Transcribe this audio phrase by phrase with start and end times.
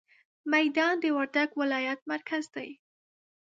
[0.53, 2.69] ميدان د وردګ ولايت مرکز دی.